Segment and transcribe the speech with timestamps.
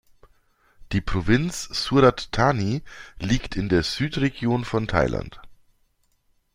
[0.93, 2.81] Die Provinz Surat Thani
[3.19, 5.39] liegt in der Südregion von Thailand.